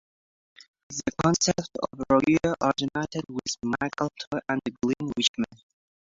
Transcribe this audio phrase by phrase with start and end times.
[0.89, 2.23] The concept of "Rogue"
[2.59, 5.61] originated with Michael Toy and Glenn Wichman.